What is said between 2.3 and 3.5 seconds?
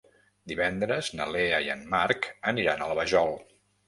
aniran a la Vajol.